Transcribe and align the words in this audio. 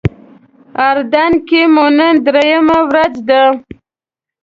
اردن 0.87 1.31
کې 1.47 1.61
مو 1.73 1.85
نن 1.97 2.15
درېیمه 2.25 2.79
ورځ 2.89 3.13
ده. 3.29 3.43